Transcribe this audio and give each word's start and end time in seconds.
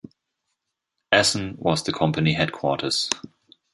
Essen 1.11 1.57
was 1.59 1.83
the 1.83 1.93
company 1.93 2.33
headquarters. 2.33 3.07